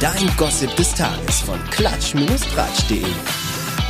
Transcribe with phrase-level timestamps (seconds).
[0.00, 3.04] Dein Gossip des Tages von klatsch-tratsch.de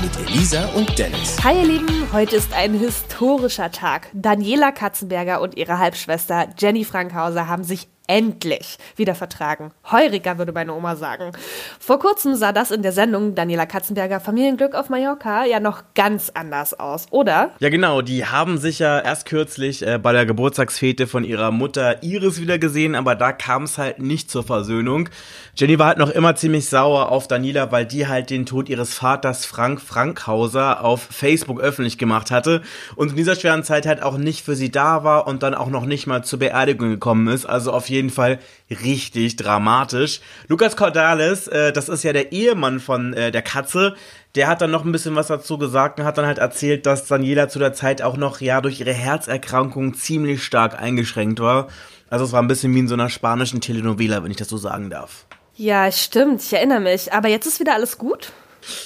[0.03, 1.37] mit Elisa und Dennis.
[1.45, 4.09] Hi ihr Lieben, heute ist ein historischer Tag.
[4.13, 9.71] Daniela Katzenberger und ihre Halbschwester Jenny Frankhauser haben sich endlich wieder vertragen.
[9.89, 11.31] Heuriger, würde meine Oma sagen.
[11.79, 16.33] Vor kurzem sah das in der Sendung Daniela Katzenberger Familienglück auf Mallorca ja noch ganz
[16.35, 17.53] anders aus, oder?
[17.61, 18.03] Ja, genau.
[18.03, 22.59] Die haben sich ja erst kürzlich äh, bei der Geburtstagsfete von ihrer Mutter Iris wieder
[22.59, 25.09] gesehen, aber da kam es halt nicht zur Versöhnung.
[25.55, 28.93] Jenny war halt noch immer ziemlich sauer auf Daniela, weil die halt den Tod ihres
[28.93, 32.63] Vaters Frank Frankhauser auf Facebook öffentlich gemacht hatte
[32.97, 35.69] und in dieser schweren Zeit halt auch nicht für sie da war und dann auch
[35.69, 37.47] noch nicht mal zur Beerdigung gekommen ist.
[37.47, 38.39] Also auf jeden jeden Fall
[38.71, 40.21] richtig dramatisch.
[40.49, 43.95] Lukas Cordalis, äh, das ist ja der Ehemann von äh, der Katze,
[44.35, 47.07] der hat dann noch ein bisschen was dazu gesagt und hat dann halt erzählt, dass
[47.07, 51.69] Daniela zu der Zeit auch noch ja durch ihre Herzerkrankung ziemlich stark eingeschränkt war.
[52.09, 54.57] Also es war ein bisschen wie in so einer spanischen Telenovela, wenn ich das so
[54.57, 55.27] sagen darf.
[55.57, 57.13] Ja, stimmt, ich erinnere mich.
[57.13, 58.33] Aber jetzt ist wieder alles gut?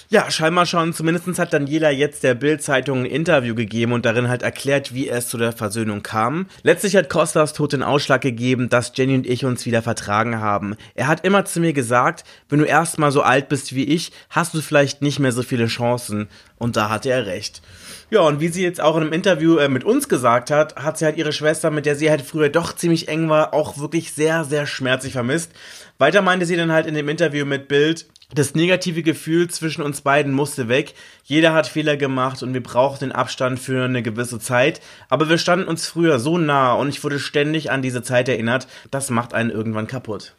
[0.09, 0.93] Ja, scheinbar schon.
[0.93, 5.29] Zumindest hat Daniela jetzt der Bild-Zeitung ein Interview gegeben und darin halt erklärt, wie es
[5.29, 6.47] zu der Versöhnung kam.
[6.63, 10.77] Letztlich hat Costas Tod den Ausschlag gegeben, dass Jenny und ich uns wieder vertragen haben.
[10.95, 14.55] Er hat immer zu mir gesagt, wenn du erstmal so alt bist wie ich, hast
[14.55, 16.29] du vielleicht nicht mehr so viele Chancen.
[16.57, 17.63] Und da hatte er recht.
[18.11, 20.99] Ja, und wie sie jetzt auch in einem Interview äh, mit uns gesagt hat, hat
[20.99, 24.13] sie halt ihre Schwester, mit der sie halt früher doch ziemlich eng war, auch wirklich
[24.13, 25.53] sehr, sehr schmerzlich vermisst.
[25.99, 30.01] Weiter meinte sie dann halt in dem Interview mit Bild, das negative Gefühl zwischen uns
[30.01, 30.95] beiden musste weg.
[31.25, 34.81] Jeder hat Fehler gemacht und wir brauchten den Abstand für eine gewisse Zeit.
[35.09, 38.67] Aber wir standen uns früher so nah und ich wurde ständig an diese Zeit erinnert.
[38.91, 40.35] Das macht einen irgendwann kaputt.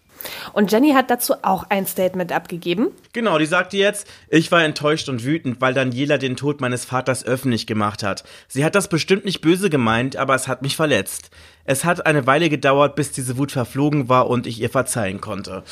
[0.53, 2.88] Und Jenny hat dazu auch ein Statement abgegeben.
[3.13, 7.25] Genau, die sagte jetzt, ich war enttäuscht und wütend, weil Daniela den Tod meines Vaters
[7.25, 8.23] öffentlich gemacht hat.
[8.47, 11.29] Sie hat das bestimmt nicht böse gemeint, aber es hat mich verletzt.
[11.66, 15.63] Es hat eine Weile gedauert, bis diese Wut verflogen war und ich ihr verzeihen konnte.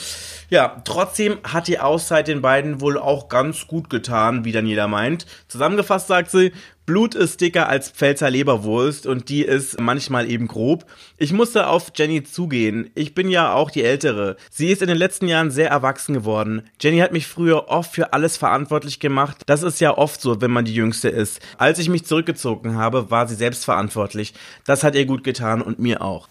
[0.49, 5.27] Ja, trotzdem hat die Auszeit den beiden wohl auch ganz gut getan, wie Daniela meint.
[5.47, 6.51] Zusammengefasst sagt sie,
[6.85, 10.85] Blut ist dicker als Pfälzer Leberwurst und die ist manchmal eben grob.
[11.17, 12.89] Ich musste auf Jenny zugehen.
[12.93, 14.35] Ich bin ja auch die Ältere.
[14.51, 16.63] Sie ist in den letzten Jahren sehr erwachsen geworden.
[16.81, 19.43] Jenny hat mich früher oft für alles verantwortlich gemacht.
[19.45, 21.39] Das ist ja oft so, wenn man die Jüngste ist.
[21.57, 24.33] Als ich mich zurückgezogen habe, war sie selbst verantwortlich.
[24.65, 26.27] Das hat ihr gut getan und mir auch.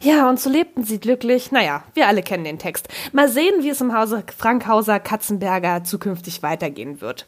[0.00, 1.52] Ja, und so lebten sie glücklich.
[1.52, 2.88] Naja, wir alle kennen den Text.
[3.12, 7.26] Mal sehen, wie es im Hause Frankhauser Katzenberger zukünftig weitergehen wird.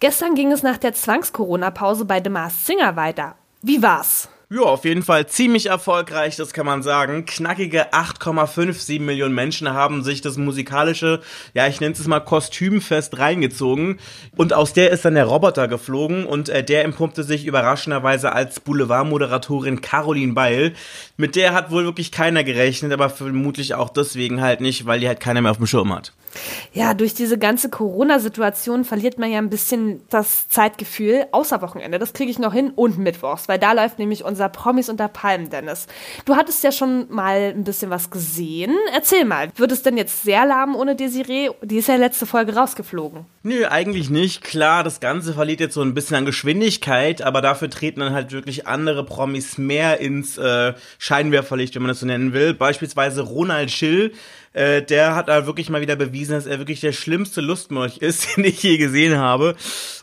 [0.00, 3.34] Gestern ging es nach der Zwangs-Corona-Pause bei The Mars Singer weiter.
[3.62, 4.28] Wie war's?
[4.52, 7.24] Ja, auf jeden Fall ziemlich erfolgreich, das kann man sagen.
[7.24, 11.20] Knackige 8,57 Millionen Menschen haben sich das musikalische,
[11.54, 14.00] ja, ich nenne es mal Kostümfest reingezogen.
[14.36, 18.58] Und aus der ist dann der Roboter geflogen und äh, der empumpte sich überraschenderweise als
[18.58, 20.72] Boulevardmoderatorin Caroline Beil.
[21.16, 25.06] Mit der hat wohl wirklich keiner gerechnet, aber vermutlich auch deswegen halt nicht, weil die
[25.06, 26.12] halt keiner mehr auf dem Schirm hat.
[26.72, 31.98] Ja, durch diese ganze Corona-Situation verliert man ja ein bisschen das Zeitgefühl, außer Wochenende.
[31.98, 35.50] Das kriege ich noch hin und Mittwochs, weil da läuft nämlich unser Promis unter Palmen,
[35.50, 35.86] Dennis.
[36.24, 38.76] Du hattest ja schon mal ein bisschen was gesehen.
[38.94, 41.50] Erzähl mal, wird es denn jetzt sehr lahm ohne Desiree?
[41.62, 43.26] Die ist ja letzte Folge rausgeflogen.
[43.42, 44.42] Nö, eigentlich nicht.
[44.42, 48.32] Klar, das Ganze verliert jetzt so ein bisschen an Geschwindigkeit, aber dafür treten dann halt
[48.32, 52.54] wirklich andere Promis mehr ins äh, Scheinwerferlicht, wenn man das so nennen will.
[52.54, 54.12] Beispielsweise Ronald Schill,
[54.52, 58.36] äh, der hat da wirklich mal wieder bewiesen, dass er wirklich der schlimmste Lustmolch ist,
[58.36, 59.56] den ich je gesehen habe.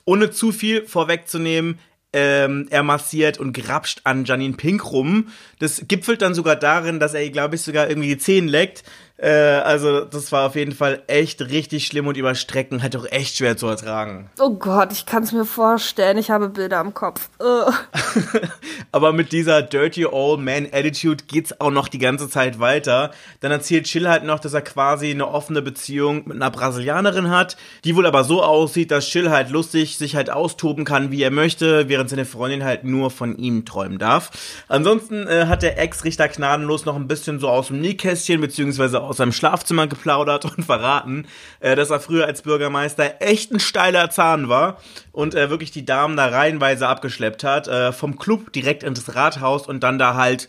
[0.06, 1.80] Ohne zu viel vorwegzunehmen,
[2.18, 5.28] ähm, er massiert und grapscht an Janine Pink rum.
[5.60, 8.84] Das gipfelt dann sogar darin, dass er, glaube ich, sogar irgendwie die Zehen leckt.
[9.18, 13.06] Äh, also, das war auf jeden Fall echt richtig schlimm und über Strecken halt auch
[13.06, 14.30] echt schwer zu ertragen.
[14.40, 16.18] Oh Gott, ich kann es mir vorstellen.
[16.18, 17.30] Ich habe Bilder am Kopf.
[18.92, 23.12] Aber mit dieser Dirty Old Man Attitude geht's auch noch die ganze Zeit weiter.
[23.40, 27.58] Dann erzählt Chill halt noch, dass er quasi eine offene Beziehung mit einer Brasilianerin hat,
[27.84, 31.32] die wohl aber so aussieht, dass Chill halt lustig sich halt austoben kann, wie er
[31.32, 34.30] möchte, während seine Freundin halt nur von ihm träumen darf.
[34.68, 39.18] Ansonsten äh, hat der Ex-Richter gnadenlos noch ein bisschen so aus dem Nähkästchen beziehungsweise aus
[39.18, 41.28] seinem Schlafzimmer geplaudert und verraten,
[41.60, 44.78] äh, dass er früher als Bürgermeister echt ein steiler Zahn war
[45.12, 49.68] und äh, wirklich die Damen da reihenweise abgeschleppt hat, äh, vom Club direkt ins Rathaus
[49.68, 50.48] und dann da halt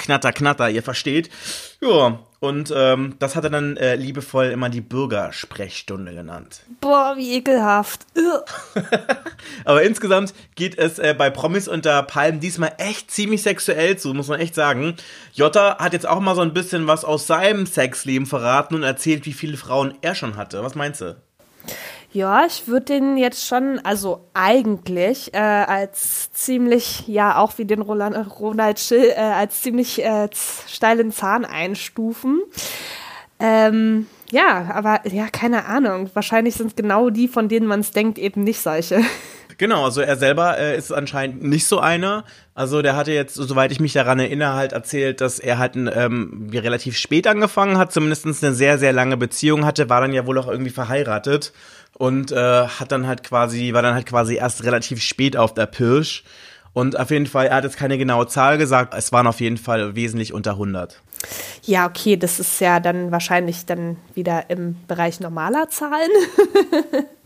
[0.00, 1.30] knatter, knatter, ihr versteht.
[1.80, 6.62] Ja, und ähm, das hat er dann äh, liebevoll immer die Bürgersprechstunde genannt.
[6.80, 8.06] Boah, wie ekelhaft.
[9.64, 14.28] Aber insgesamt geht es äh, bei Promis unter Palmen diesmal echt ziemlich sexuell zu, muss
[14.28, 14.96] man echt sagen.
[15.34, 19.26] Jota hat jetzt auch mal so ein bisschen was aus seinem Sexleben verraten und erzählt,
[19.26, 20.62] wie viele Frauen er schon hatte.
[20.62, 21.16] Was meinst du?
[22.12, 27.80] Ja, ich würde den jetzt schon, also eigentlich äh, als ziemlich, ja auch wie den
[27.80, 30.28] Roland, Ronald Schill, äh, als ziemlich äh,
[30.66, 32.42] steilen Zahn einstufen.
[33.38, 36.10] Ähm, ja, aber ja, keine Ahnung.
[36.12, 39.00] Wahrscheinlich sind genau die, von denen man es denkt, eben nicht solche.
[39.60, 42.24] Genau, also er selber äh, ist anscheinend nicht so einer.
[42.54, 46.48] Also der hatte jetzt, soweit ich mich daran erinnere, halt erzählt, dass er halt ähm,
[46.50, 50.38] relativ spät angefangen hat, zumindest eine sehr, sehr lange Beziehung hatte, war dann ja wohl
[50.38, 51.52] auch irgendwie verheiratet
[51.92, 55.66] und äh, hat dann halt quasi, war dann halt quasi erst relativ spät auf der
[55.66, 56.24] Pirsch.
[56.72, 59.58] Und auf jeden Fall, er hat jetzt keine genaue Zahl gesagt, es waren auf jeden
[59.58, 61.02] Fall wesentlich unter 100.
[61.64, 66.08] Ja, okay, das ist ja dann wahrscheinlich dann wieder im Bereich normaler Zahlen.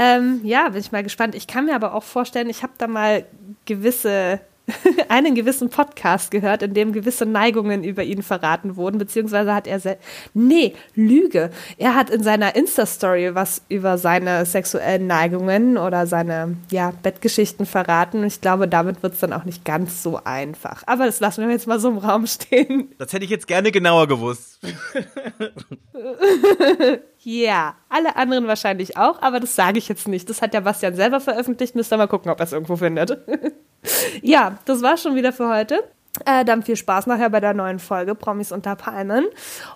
[0.00, 1.34] Ähm, ja, bin ich mal gespannt.
[1.34, 3.26] Ich kann mir aber auch vorstellen, ich habe da mal
[3.64, 4.40] gewisse
[5.08, 9.80] einen gewissen Podcast gehört, in dem gewisse Neigungen über ihn verraten wurden, beziehungsweise hat er,
[10.34, 11.50] nee, Lüge.
[11.76, 18.20] Er hat in seiner Insta-Story was über seine sexuellen Neigungen oder seine, ja, Bettgeschichten verraten
[18.20, 20.82] und ich glaube, damit wird es dann auch nicht ganz so einfach.
[20.86, 22.92] Aber das lassen wir jetzt mal so im Raum stehen.
[22.98, 24.58] Das hätte ich jetzt gerne genauer gewusst.
[27.20, 30.30] Ja, alle anderen wahrscheinlich auch, aber das sage ich jetzt nicht.
[30.30, 31.74] Das hat der Bastian selber veröffentlicht.
[31.74, 33.18] Müsst ihr mal gucken, ob er es irgendwo findet.
[34.22, 35.82] ja, das war schon wieder für heute.
[36.24, 39.26] Äh, dann viel Spaß nachher bei der neuen Folge Promis unter Palmen.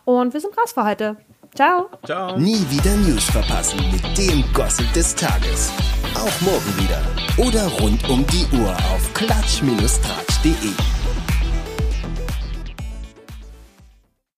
[0.04, 1.16] Und wir sind raus für heute.
[1.54, 1.90] Ciao.
[2.04, 2.38] Ciao.
[2.38, 5.70] Nie wieder News verpassen mit dem Gossip des Tages.
[6.14, 7.02] Auch morgen wieder.
[7.36, 11.01] Oder rund um die Uhr auf klatsch-tratsch.de.